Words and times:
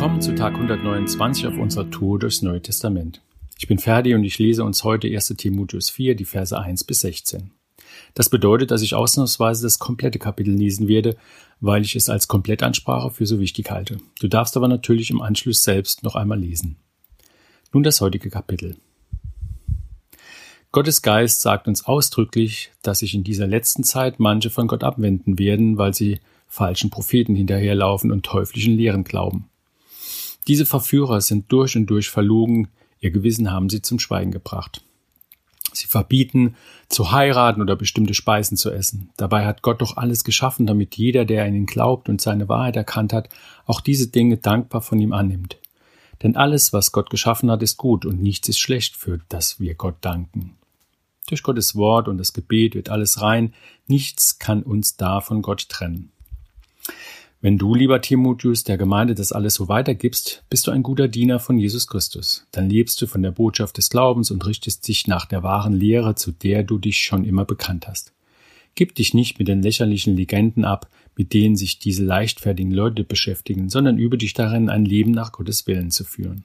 Willkommen 0.00 0.22
zu 0.22 0.34
Tag 0.34 0.54
129 0.54 1.46
auf 1.46 1.58
unserer 1.58 1.90
Tour 1.90 2.18
durchs 2.18 2.40
Neue 2.40 2.62
Testament. 2.62 3.20
Ich 3.58 3.68
bin 3.68 3.78
Ferdi 3.78 4.14
und 4.14 4.24
ich 4.24 4.38
lese 4.38 4.64
uns 4.64 4.82
heute 4.82 5.08
1. 5.08 5.34
Timotheus 5.36 5.90
4, 5.90 6.14
die 6.14 6.24
Verse 6.24 6.58
1 6.58 6.84
bis 6.84 7.00
16. 7.00 7.50
Das 8.14 8.30
bedeutet, 8.30 8.70
dass 8.70 8.80
ich 8.80 8.94
ausnahmsweise 8.94 9.62
das 9.62 9.78
komplette 9.78 10.18
Kapitel 10.18 10.54
lesen 10.54 10.88
werde, 10.88 11.18
weil 11.60 11.82
ich 11.82 11.96
es 11.96 12.08
als 12.08 12.28
Komplettansprache 12.28 13.10
für 13.10 13.26
so 13.26 13.40
wichtig 13.40 13.70
halte. 13.70 13.98
Du 14.20 14.28
darfst 14.28 14.56
aber 14.56 14.68
natürlich 14.68 15.10
im 15.10 15.20
Anschluss 15.20 15.64
selbst 15.64 16.02
noch 16.02 16.14
einmal 16.14 16.40
lesen. 16.40 16.76
Nun 17.70 17.82
das 17.82 18.00
heutige 18.00 18.30
Kapitel. 18.30 18.76
Gottes 20.72 21.02
Geist 21.02 21.42
sagt 21.42 21.68
uns 21.68 21.84
ausdrücklich, 21.84 22.70
dass 22.80 23.00
sich 23.00 23.12
in 23.14 23.22
dieser 23.22 23.46
letzten 23.46 23.84
Zeit 23.84 24.18
manche 24.18 24.48
von 24.48 24.66
Gott 24.66 24.82
abwenden 24.82 25.38
werden, 25.38 25.76
weil 25.76 25.92
sie 25.92 26.20
falschen 26.48 26.88
Propheten 26.88 27.34
hinterherlaufen 27.34 28.10
und 28.10 28.24
teuflischen 28.24 28.78
Lehren 28.78 29.04
glauben. 29.04 29.50
Diese 30.48 30.66
Verführer 30.66 31.20
sind 31.20 31.50
durch 31.52 31.76
und 31.76 31.86
durch 31.86 32.10
verlogen, 32.10 32.68
ihr 33.00 33.10
Gewissen 33.10 33.50
haben 33.50 33.68
sie 33.68 33.82
zum 33.82 33.98
Schweigen 33.98 34.30
gebracht. 34.30 34.82
Sie 35.72 35.86
verbieten, 35.86 36.56
zu 36.88 37.12
heiraten 37.12 37.62
oder 37.62 37.76
bestimmte 37.76 38.14
Speisen 38.14 38.56
zu 38.56 38.70
essen. 38.70 39.10
Dabei 39.16 39.46
hat 39.46 39.62
Gott 39.62 39.80
doch 39.80 39.96
alles 39.96 40.24
geschaffen, 40.24 40.66
damit 40.66 40.96
jeder, 40.96 41.24
der 41.24 41.44
an 41.44 41.54
ihn 41.54 41.66
glaubt 41.66 42.08
und 42.08 42.20
seine 42.20 42.48
Wahrheit 42.48 42.76
erkannt 42.76 43.12
hat, 43.12 43.28
auch 43.66 43.80
diese 43.80 44.08
Dinge 44.08 44.36
dankbar 44.36 44.82
von 44.82 44.98
ihm 44.98 45.12
annimmt. 45.12 45.58
Denn 46.22 46.36
alles, 46.36 46.72
was 46.72 46.92
Gott 46.92 47.08
geschaffen 47.08 47.50
hat, 47.50 47.62
ist 47.62 47.76
gut 47.76 48.04
und 48.04 48.20
nichts 48.20 48.48
ist 48.48 48.58
schlecht, 48.58 48.96
für 48.96 49.20
das 49.28 49.60
wir 49.60 49.74
Gott 49.74 49.96
danken. 50.00 50.56
Durch 51.28 51.42
Gottes 51.42 51.76
Wort 51.76 52.08
und 52.08 52.18
das 52.18 52.32
Gebet 52.32 52.74
wird 52.74 52.88
alles 52.88 53.22
rein, 53.22 53.54
nichts 53.86 54.38
kann 54.38 54.62
uns 54.62 54.96
da 54.96 55.20
von 55.20 55.42
Gott 55.42 55.68
trennen. 55.68 56.10
Wenn 57.42 57.56
du, 57.56 57.74
lieber 57.74 58.02
Timotheus, 58.02 58.64
der 58.64 58.76
Gemeinde 58.76 59.14
das 59.14 59.32
alles 59.32 59.54
so 59.54 59.66
weitergibst, 59.66 60.44
bist 60.50 60.66
du 60.66 60.72
ein 60.72 60.82
guter 60.82 61.08
Diener 61.08 61.38
von 61.38 61.58
Jesus 61.58 61.86
Christus. 61.86 62.46
Dann 62.52 62.68
lebst 62.68 63.00
du 63.00 63.06
von 63.06 63.22
der 63.22 63.30
Botschaft 63.30 63.78
des 63.78 63.88
Glaubens 63.88 64.30
und 64.30 64.44
richtest 64.44 64.86
dich 64.86 65.06
nach 65.06 65.24
der 65.24 65.42
wahren 65.42 65.72
Lehre, 65.72 66.14
zu 66.14 66.32
der 66.32 66.64
du 66.64 66.76
dich 66.76 67.00
schon 67.00 67.24
immer 67.24 67.46
bekannt 67.46 67.88
hast. 67.88 68.12
Gib 68.74 68.94
dich 68.94 69.14
nicht 69.14 69.38
mit 69.38 69.48
den 69.48 69.62
lächerlichen 69.62 70.14
Legenden 70.16 70.66
ab, 70.66 70.90
mit 71.16 71.32
denen 71.32 71.56
sich 71.56 71.78
diese 71.78 72.04
leichtfertigen 72.04 72.72
Leute 72.72 73.04
beschäftigen, 73.04 73.70
sondern 73.70 73.98
übe 73.98 74.18
dich 74.18 74.34
darin, 74.34 74.68
ein 74.68 74.84
Leben 74.84 75.12
nach 75.12 75.32
Gottes 75.32 75.66
Willen 75.66 75.90
zu 75.90 76.04
führen. 76.04 76.44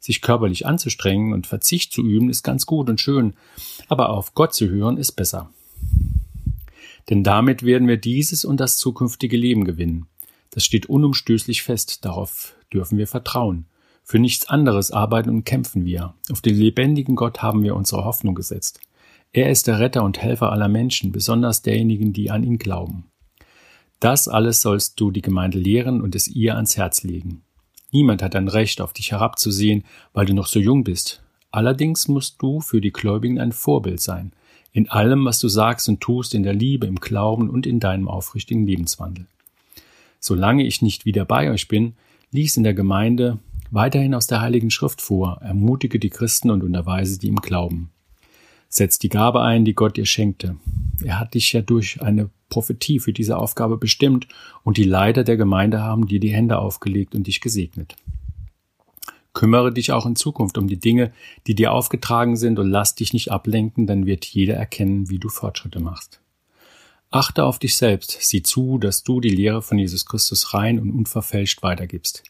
Sich 0.00 0.22
körperlich 0.22 0.66
anzustrengen 0.66 1.34
und 1.34 1.46
Verzicht 1.46 1.92
zu 1.92 2.02
üben, 2.02 2.28
ist 2.28 2.42
ganz 2.42 2.66
gut 2.66 2.90
und 2.90 3.00
schön, 3.00 3.34
aber 3.86 4.10
auf 4.10 4.34
Gott 4.34 4.54
zu 4.54 4.68
hören, 4.68 4.96
ist 4.96 5.12
besser. 5.12 5.50
Denn 7.10 7.22
damit 7.22 7.62
werden 7.62 7.86
wir 7.86 7.96
dieses 7.96 8.44
und 8.44 8.58
das 8.58 8.76
zukünftige 8.76 9.36
Leben 9.36 9.64
gewinnen. 9.64 10.06
Das 10.52 10.64
steht 10.64 10.86
unumstößlich 10.86 11.62
fest, 11.62 12.04
darauf 12.04 12.54
dürfen 12.72 12.98
wir 12.98 13.06
vertrauen. 13.08 13.66
Für 14.04 14.18
nichts 14.18 14.48
anderes 14.48 14.90
arbeiten 14.90 15.30
und 15.30 15.44
kämpfen 15.44 15.84
wir. 15.84 16.14
Auf 16.30 16.42
den 16.42 16.54
lebendigen 16.54 17.16
Gott 17.16 17.42
haben 17.42 17.62
wir 17.62 17.74
unsere 17.74 18.04
Hoffnung 18.04 18.34
gesetzt. 18.34 18.80
Er 19.32 19.50
ist 19.50 19.66
der 19.66 19.80
Retter 19.80 20.04
und 20.04 20.20
Helfer 20.20 20.52
aller 20.52 20.68
Menschen, 20.68 21.10
besonders 21.10 21.62
derjenigen, 21.62 22.12
die 22.12 22.30
an 22.30 22.44
ihn 22.44 22.58
glauben. 22.58 23.04
Das 23.98 24.28
alles 24.28 24.60
sollst 24.60 25.00
du 25.00 25.10
die 25.10 25.22
Gemeinde 25.22 25.58
lehren 25.58 26.02
und 26.02 26.14
es 26.14 26.28
ihr 26.28 26.54
ans 26.56 26.76
Herz 26.76 27.02
legen. 27.02 27.42
Niemand 27.90 28.22
hat 28.22 28.36
ein 28.36 28.48
Recht, 28.48 28.82
auf 28.82 28.92
dich 28.92 29.12
herabzusehen, 29.12 29.84
weil 30.12 30.26
du 30.26 30.34
noch 30.34 30.46
so 30.46 30.58
jung 30.58 30.84
bist. 30.84 31.22
Allerdings 31.50 32.08
musst 32.08 32.42
du 32.42 32.60
für 32.60 32.80
die 32.80 32.92
Gläubigen 32.92 33.38
ein 33.38 33.52
Vorbild 33.52 34.00
sein, 34.00 34.32
in 34.72 34.90
allem, 34.90 35.24
was 35.24 35.38
du 35.38 35.48
sagst 35.48 35.88
und 35.88 36.00
tust, 36.00 36.34
in 36.34 36.42
der 36.42 36.54
Liebe, 36.54 36.86
im 36.86 36.96
Glauben 36.96 37.48
und 37.48 37.66
in 37.66 37.80
deinem 37.80 38.08
aufrichtigen 38.08 38.66
Lebenswandel. 38.66 39.26
Solange 40.24 40.64
ich 40.64 40.82
nicht 40.82 41.04
wieder 41.04 41.24
bei 41.24 41.50
euch 41.50 41.66
bin, 41.66 41.94
lies 42.30 42.56
in 42.56 42.62
der 42.62 42.74
Gemeinde 42.74 43.40
weiterhin 43.72 44.14
aus 44.14 44.28
der 44.28 44.40
Heiligen 44.40 44.70
Schrift 44.70 45.00
vor, 45.00 45.38
ermutige 45.42 45.98
die 45.98 46.10
Christen 46.10 46.50
und 46.50 46.62
unterweise 46.62 47.18
die 47.18 47.26
im 47.26 47.36
Glauben. 47.36 47.90
Setz 48.68 49.00
die 49.00 49.08
Gabe 49.08 49.42
ein, 49.42 49.64
die 49.64 49.74
Gott 49.74 49.96
dir 49.96 50.06
schenkte. 50.06 50.56
Er 51.02 51.18
hat 51.18 51.34
dich 51.34 51.52
ja 51.52 51.60
durch 51.60 52.00
eine 52.00 52.30
Prophetie 52.50 53.00
für 53.00 53.12
diese 53.12 53.36
Aufgabe 53.36 53.78
bestimmt 53.78 54.28
und 54.62 54.76
die 54.76 54.84
Leiter 54.84 55.24
der 55.24 55.36
Gemeinde 55.36 55.82
haben 55.82 56.06
dir 56.06 56.20
die 56.20 56.32
Hände 56.32 56.58
aufgelegt 56.58 57.16
und 57.16 57.26
dich 57.26 57.40
gesegnet. 57.40 57.96
Kümmere 59.32 59.72
dich 59.72 59.90
auch 59.90 60.06
in 60.06 60.14
Zukunft 60.14 60.56
um 60.56 60.68
die 60.68 60.78
Dinge, 60.78 61.10
die 61.48 61.56
dir 61.56 61.72
aufgetragen 61.72 62.36
sind 62.36 62.60
und 62.60 62.70
lass 62.70 62.94
dich 62.94 63.12
nicht 63.12 63.32
ablenken, 63.32 63.88
dann 63.88 64.06
wird 64.06 64.24
jeder 64.24 64.54
erkennen, 64.54 65.10
wie 65.10 65.18
du 65.18 65.28
Fortschritte 65.28 65.80
machst. 65.80 66.21
Achte 67.12 67.44
auf 67.44 67.58
dich 67.58 67.76
selbst, 67.76 68.16
sieh 68.20 68.42
zu, 68.42 68.78
dass 68.78 69.02
du 69.02 69.20
die 69.20 69.28
Lehre 69.28 69.60
von 69.60 69.78
Jesus 69.78 70.06
Christus 70.06 70.54
rein 70.54 70.80
und 70.80 70.90
unverfälscht 70.90 71.62
weitergibst. 71.62 72.22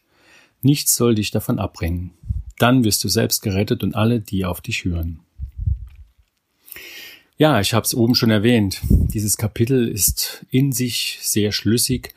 Nichts 0.61 0.95
soll 0.95 1.15
dich 1.15 1.31
davon 1.31 1.57
abbringen. 1.57 2.11
Dann 2.59 2.83
wirst 2.83 3.01
du 3.03 3.07
selbst 3.07 3.41
gerettet 3.41 3.81
und 3.81 3.95
alle, 3.95 4.19
die 4.19 4.43
auf 4.43 4.59
dich 4.59 4.83
hören. 4.83 5.19
Ja, 7.37 7.61
ich 7.61 7.73
habe 7.73 7.85
es 7.85 7.95
oben 7.95 8.13
schon 8.13 8.29
erwähnt. 8.29 8.81
Dieses 8.89 9.37
Kapitel 9.37 9.87
ist 9.87 10.45
in 10.51 10.73
sich 10.73 11.17
sehr 11.21 11.53
schlüssig 11.53 12.13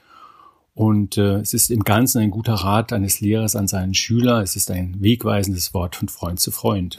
und 0.75 1.17
äh, 1.19 1.37
es 1.37 1.55
ist 1.55 1.71
im 1.71 1.85
Ganzen 1.85 2.21
ein 2.21 2.31
guter 2.31 2.55
Rat 2.55 2.93
eines 2.93 3.21
Lehrers 3.21 3.55
an 3.55 3.69
seinen 3.69 3.95
Schüler. 3.95 4.43
Es 4.43 4.57
ist 4.57 4.73
ein 4.73 5.01
wegweisendes 5.01 5.73
Wort 5.73 5.95
von 5.95 6.09
Freund 6.09 6.41
zu 6.41 6.51
Freund. 6.51 6.99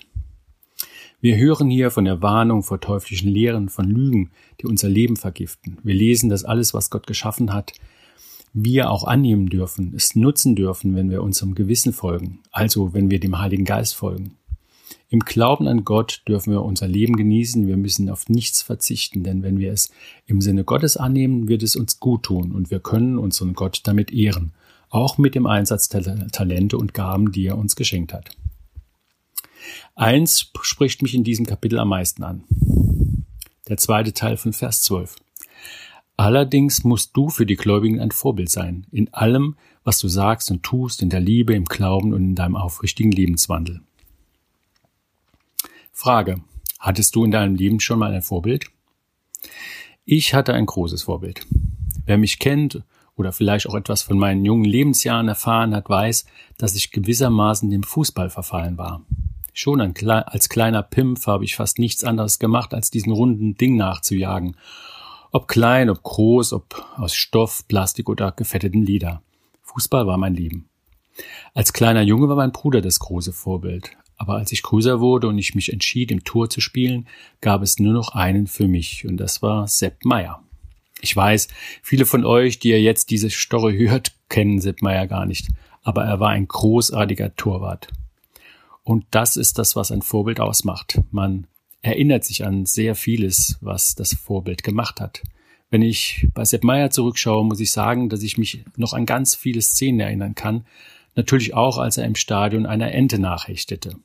Wir 1.19 1.35
hören 1.37 1.71
hier 1.71 1.89
von 1.89 2.05
der 2.05 2.21
Warnung 2.21 2.61
vor 2.61 2.79
teuflischen 2.79 3.31
Lehren, 3.31 3.69
von 3.69 3.89
Lügen, 3.89 4.29
die 4.61 4.67
unser 4.67 4.87
Leben 4.87 5.15
vergiften. 5.15 5.79
Wir 5.81 5.95
lesen, 5.95 6.29
dass 6.29 6.45
alles, 6.45 6.75
was 6.75 6.91
Gott 6.91 7.07
geschaffen 7.07 7.53
hat, 7.53 7.73
wir 8.53 8.91
auch 8.91 9.03
annehmen 9.03 9.47
dürfen, 9.47 9.93
es 9.95 10.15
nutzen 10.15 10.55
dürfen, 10.55 10.95
wenn 10.95 11.09
wir 11.09 11.23
unserem 11.23 11.55
Gewissen 11.55 11.91
folgen, 11.91 12.41
also 12.51 12.93
wenn 12.93 13.09
wir 13.09 13.19
dem 13.19 13.39
Heiligen 13.39 13.65
Geist 13.65 13.95
folgen. 13.95 14.35
Im 15.09 15.21
Glauben 15.21 15.67
an 15.67 15.85
Gott 15.85 16.21
dürfen 16.27 16.53
wir 16.53 16.61
unser 16.61 16.87
Leben 16.87 17.15
genießen, 17.15 17.65
wir 17.65 17.77
müssen 17.77 18.11
auf 18.11 18.29
nichts 18.29 18.61
verzichten, 18.61 19.23
denn 19.23 19.41
wenn 19.41 19.57
wir 19.57 19.73
es 19.73 19.91
im 20.27 20.39
Sinne 20.39 20.65
Gottes 20.65 20.97
annehmen, 20.97 21.47
wird 21.47 21.63
es 21.63 21.75
uns 21.75 21.99
gut 21.99 22.23
tun 22.23 22.51
und 22.51 22.69
wir 22.69 22.79
können 22.79 23.17
unseren 23.17 23.53
Gott 23.53 23.81
damit 23.85 24.13
ehren, 24.13 24.53
auch 24.89 25.17
mit 25.17 25.33
dem 25.33 25.47
Einsatz 25.47 25.89
der 25.89 26.27
Talente 26.27 26.77
und 26.77 26.93
Gaben, 26.93 27.31
die 27.31 27.47
er 27.47 27.57
uns 27.57 27.75
geschenkt 27.75 28.13
hat. 28.13 28.37
Eins 29.97 30.51
spricht 30.61 31.01
mich 31.01 31.15
in 31.15 31.23
diesem 31.23 31.47
Kapitel 31.47 31.79
am 31.79 31.89
meisten 31.89 32.23
an. 32.23 32.43
Der 33.67 33.77
zweite 33.77 34.13
Teil 34.13 34.37
von 34.37 34.53
Vers 34.53 34.83
12. 34.83 35.15
Allerdings 36.15 36.83
musst 36.83 37.17
du 37.17 37.29
für 37.29 37.47
die 37.47 37.55
Gläubigen 37.55 37.99
ein 37.99 38.11
Vorbild 38.11 38.51
sein, 38.51 38.85
in 38.91 39.11
allem, 39.11 39.55
was 39.83 39.97
du 39.97 40.07
sagst 40.07 40.51
und 40.51 40.61
tust, 40.61 41.01
in 41.01 41.09
der 41.09 41.19
Liebe, 41.19 41.55
im 41.55 41.65
Glauben 41.65 42.13
und 42.13 42.21
in 42.21 42.35
deinem 42.35 42.55
aufrichtigen 42.55 43.11
Lebenswandel. 43.11 43.81
Frage. 45.91 46.41
Hattest 46.77 47.15
du 47.15 47.25
in 47.25 47.31
deinem 47.31 47.55
Leben 47.55 47.79
schon 47.79 47.97
mal 47.97 48.13
ein 48.13 48.21
Vorbild? 48.21 48.67
Ich 50.05 50.35
hatte 50.35 50.53
ein 50.53 50.67
großes 50.67 51.03
Vorbild. 51.03 51.47
Wer 52.05 52.19
mich 52.19 52.37
kennt 52.37 52.83
oder 53.15 53.33
vielleicht 53.33 53.67
auch 53.67 53.73
etwas 53.73 54.03
von 54.03 54.19
meinen 54.19 54.45
jungen 54.45 54.65
Lebensjahren 54.65 55.27
erfahren 55.27 55.73
hat, 55.73 55.89
weiß, 55.89 56.27
dass 56.59 56.75
ich 56.75 56.91
gewissermaßen 56.91 57.71
dem 57.71 57.81
Fußball 57.81 58.29
verfallen 58.29 58.77
war. 58.77 59.01
Schon 59.59 59.81
als 59.81 60.49
kleiner 60.49 60.83
Pimp 60.83 61.25
habe 61.25 61.43
ich 61.43 61.55
fast 61.55 61.79
nichts 61.79 62.03
anderes 62.03 62.37
gemacht, 62.37 62.75
als 62.75 62.91
diesen 62.91 63.11
runden 63.11 63.55
Ding 63.55 63.75
nachzujagen. 63.75 64.55
Ob 65.31 65.47
klein, 65.47 65.89
ob 65.89 66.03
groß, 66.03 66.53
ob 66.53 66.85
aus 66.95 67.15
Stoff, 67.15 67.67
Plastik 67.67 68.07
oder 68.07 68.31
gefetteten 68.31 68.83
Leder. 68.85 69.23
Fußball 69.63 70.05
war 70.05 70.19
mein 70.19 70.35
Leben. 70.35 70.69
Als 71.55 71.73
kleiner 71.73 72.03
Junge 72.03 72.29
war 72.29 72.35
mein 72.35 72.51
Bruder 72.51 72.81
das 72.81 72.99
große 72.99 73.33
Vorbild. 73.33 73.97
Aber 74.15 74.35
als 74.35 74.51
ich 74.51 74.61
größer 74.61 74.99
wurde 74.99 75.27
und 75.27 75.39
ich 75.39 75.55
mich 75.55 75.73
entschied, 75.73 76.11
im 76.11 76.23
Tor 76.23 76.51
zu 76.51 76.61
spielen, 76.61 77.07
gab 77.41 77.63
es 77.63 77.79
nur 77.79 77.93
noch 77.93 78.13
einen 78.13 78.45
für 78.45 78.67
mich, 78.67 79.07
und 79.07 79.17
das 79.17 79.41
war 79.41 79.67
Sepp 79.67 80.05
Meier. 80.05 80.39
Ich 81.01 81.15
weiß, 81.15 81.47
viele 81.81 82.05
von 82.05 82.25
euch, 82.25 82.59
die 82.59 82.69
ihr 82.69 82.81
jetzt 82.83 83.09
diese 83.09 83.31
Story 83.31 83.75
hört, 83.75 84.11
kennen 84.29 84.61
Sepp 84.61 84.83
Meier 84.83 85.07
gar 85.07 85.25
nicht, 85.25 85.47
aber 85.81 86.03
er 86.05 86.19
war 86.19 86.29
ein 86.29 86.47
großartiger 86.47 87.35
Torwart. 87.35 87.87
Und 88.87 89.05
das 89.11 89.35
ist 89.35 89.59
das, 89.59 89.75
was 89.75 89.91
ein 89.91 90.01
Vorbild 90.01 90.39
ausmacht. 90.39 91.01
Man 91.11 91.47
erinnert 91.81 92.23
sich 92.23 92.45
an 92.45 92.65
sehr 92.65 92.95
vieles, 92.95 93.57
was 93.59 93.95
das 93.95 94.13
Vorbild 94.13 94.63
gemacht 94.63 95.01
hat. 95.01 95.23
Wenn 95.69 95.81
ich 95.81 96.29
bei 96.33 96.45
Sepp 96.45 96.63
Meyer 96.63 96.89
zurückschaue, 96.89 97.43
muss 97.43 97.59
ich 97.59 97.73
sagen, 97.73 98.07
dass 98.07 98.23
ich 98.23 98.37
mich 98.37 98.63
noch 98.77 98.93
an 98.93 99.05
ganz 99.05 99.35
viele 99.35 99.61
Szenen 99.61 99.99
erinnern 99.99 100.35
kann. 100.35 100.65
Natürlich 101.15 101.53
auch, 101.53 101.79
als 101.79 101.97
er 101.97 102.05
im 102.05 102.15
Stadion 102.15 102.65
einer 102.65 102.93
Ente 102.93 103.19
nachhechtete. 103.19 103.97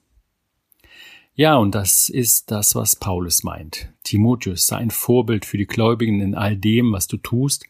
Ja, 1.36 1.54
und 1.54 1.76
das 1.76 2.08
ist 2.08 2.50
das, 2.50 2.74
was 2.74 2.96
Paulus 2.96 3.44
meint. 3.44 3.88
Timotheus 4.02 4.66
sei 4.66 4.78
ein 4.78 4.90
Vorbild 4.90 5.44
für 5.44 5.58
die 5.58 5.68
Gläubigen 5.68 6.20
in 6.20 6.34
all 6.34 6.56
dem, 6.56 6.90
was 6.90 7.06
du 7.06 7.18
tust, 7.18 7.66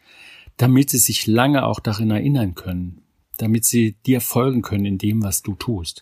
damit 0.56 0.88
sie 0.88 0.98
sich 0.98 1.26
lange 1.26 1.66
auch 1.66 1.78
darin 1.78 2.10
erinnern 2.10 2.54
können, 2.54 3.02
damit 3.36 3.66
sie 3.66 3.96
dir 4.06 4.22
folgen 4.22 4.62
können 4.62 4.86
in 4.86 4.96
dem, 4.96 5.22
was 5.22 5.42
du 5.42 5.54
tust. 5.56 6.00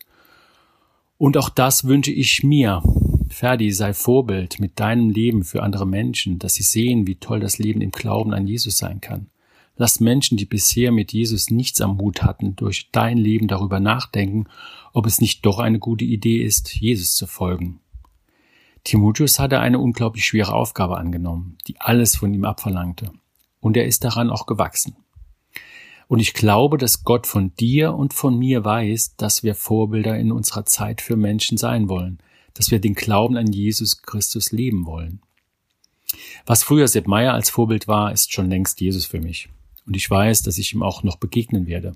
Und 1.20 1.36
auch 1.36 1.50
das 1.50 1.84
wünsche 1.84 2.12
ich 2.12 2.42
mir. 2.42 2.82
Ferdi, 3.28 3.72
sei 3.72 3.92
Vorbild 3.92 4.58
mit 4.58 4.80
deinem 4.80 5.10
Leben 5.10 5.44
für 5.44 5.62
andere 5.62 5.86
Menschen, 5.86 6.38
dass 6.38 6.54
sie 6.54 6.62
sehen, 6.62 7.06
wie 7.06 7.16
toll 7.16 7.40
das 7.40 7.58
Leben 7.58 7.82
im 7.82 7.90
Glauben 7.90 8.32
an 8.32 8.46
Jesus 8.46 8.78
sein 8.78 9.02
kann. 9.02 9.26
Lass 9.76 10.00
Menschen, 10.00 10.38
die 10.38 10.46
bisher 10.46 10.92
mit 10.92 11.12
Jesus 11.12 11.50
nichts 11.50 11.82
am 11.82 11.98
Hut 11.98 12.22
hatten, 12.22 12.56
durch 12.56 12.88
dein 12.90 13.18
Leben 13.18 13.48
darüber 13.48 13.80
nachdenken, 13.80 14.46
ob 14.94 15.04
es 15.04 15.20
nicht 15.20 15.44
doch 15.44 15.58
eine 15.58 15.78
gute 15.78 16.06
Idee 16.06 16.42
ist, 16.42 16.74
Jesus 16.74 17.12
zu 17.16 17.26
folgen. 17.26 17.80
Timotheus 18.84 19.38
hatte 19.38 19.60
eine 19.60 19.78
unglaublich 19.78 20.24
schwere 20.24 20.54
Aufgabe 20.54 20.96
angenommen, 20.96 21.58
die 21.68 21.78
alles 21.82 22.16
von 22.16 22.32
ihm 22.32 22.46
abverlangte. 22.46 23.12
Und 23.60 23.76
er 23.76 23.84
ist 23.84 24.04
daran 24.04 24.30
auch 24.30 24.46
gewachsen. 24.46 24.96
Und 26.10 26.18
ich 26.18 26.34
glaube, 26.34 26.76
dass 26.76 27.04
Gott 27.04 27.28
von 27.28 27.54
dir 27.54 27.94
und 27.94 28.14
von 28.14 28.36
mir 28.36 28.64
weiß, 28.64 29.14
dass 29.14 29.44
wir 29.44 29.54
Vorbilder 29.54 30.18
in 30.18 30.32
unserer 30.32 30.66
Zeit 30.66 31.00
für 31.00 31.14
Menschen 31.14 31.56
sein 31.56 31.88
wollen, 31.88 32.18
dass 32.52 32.72
wir 32.72 32.80
den 32.80 32.94
Glauben 32.94 33.36
an 33.36 33.52
Jesus 33.52 34.02
Christus 34.02 34.50
leben 34.50 34.86
wollen. 34.86 35.20
Was 36.46 36.64
früher 36.64 36.88
Sepp 36.88 37.06
Meyer 37.06 37.32
als 37.32 37.48
Vorbild 37.48 37.86
war, 37.86 38.10
ist 38.10 38.32
schon 38.32 38.50
längst 38.50 38.80
Jesus 38.80 39.06
für 39.06 39.20
mich. 39.20 39.50
Und 39.86 39.94
ich 39.94 40.10
weiß, 40.10 40.42
dass 40.42 40.58
ich 40.58 40.72
ihm 40.72 40.82
auch 40.82 41.04
noch 41.04 41.14
begegnen 41.14 41.68
werde. 41.68 41.94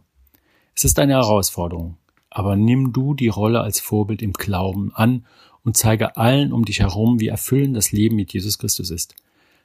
Es 0.77 0.85
ist 0.85 1.01
eine 1.01 1.15
Herausforderung, 1.15 1.97
aber 2.31 2.55
nimm 2.55 2.93
du 2.93 3.15
die 3.15 3.27
Rolle 3.27 3.63
als 3.63 3.81
Vorbild 3.81 4.23
im 4.23 4.33
Glauben 4.33 4.93
an 4.95 5.27
und 5.65 5.77
zeige 5.77 6.17
allen 6.17 6.53
um 6.53 6.65
dich 6.65 6.79
herum, 6.79 7.19
wie 7.19 7.27
erfüllend 7.27 7.77
das 7.77 7.91
Leben 7.91 8.15
mit 8.15 8.33
Jesus 8.33 8.59
Christus 8.59 8.91
ist. 8.91 9.17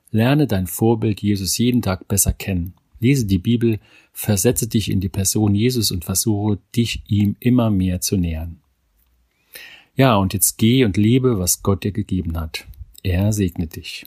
Lerne 0.10 0.48
dein 0.48 0.66
Vorbild 0.66 1.22
Jesus 1.22 1.56
jeden 1.60 1.84
Tag 1.84 2.08
besser 2.08 2.34
kennen. 2.34 2.74
Lese 3.00 3.26
die 3.26 3.40
Bibel, 3.40 3.80
versetze 4.12 4.68
dich 4.68 4.92
in 4.92 5.00
die 5.00 5.10
Person 5.10 5.56
Jesus 5.56 5.92
und 5.92 6.06
versuche 6.06 6.60
dich 6.76 7.04
ihm 7.08 7.36
immer 7.40 7.70
mehr 7.70 8.02
zu 8.02 8.18
nähern. 8.18 8.60
Ja, 9.96 10.16
und 10.16 10.34
jetzt 10.34 10.58
geh 10.58 10.86
und 10.86 10.98
lebe, 10.98 11.40
was 11.40 11.62
Gott 11.62 11.84
dir 11.84 11.92
gegeben 11.92 12.40
hat. 12.40 12.66
Er 13.04 13.34
segnet 13.34 13.76
dich. 13.76 14.06